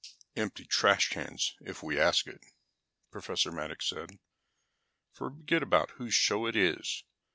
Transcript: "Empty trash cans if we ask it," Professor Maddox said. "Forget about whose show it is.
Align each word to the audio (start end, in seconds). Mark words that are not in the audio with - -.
"Empty 0.35 0.65
trash 0.65 1.09
cans 1.09 1.55
if 1.63 1.83
we 1.83 1.99
ask 1.99 2.25
it," 2.25 2.43
Professor 3.11 3.51
Maddox 3.51 3.87
said. 3.87 4.17
"Forget 5.13 5.61
about 5.61 5.91
whose 5.91 6.15
show 6.15 6.47
it 6.47 6.55
is. 6.55 7.03